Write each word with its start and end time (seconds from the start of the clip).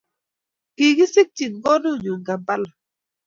kikisikchi 0.75 1.45
konunyu 1.63 2.13
Kampala 2.25 2.69